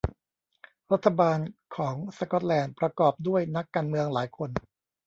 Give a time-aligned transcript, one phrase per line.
[0.91, 1.39] รัฐบาล
[1.77, 4.49] ของสกอตแลนด์ประกอบด้วยนักการเมืองหลายคน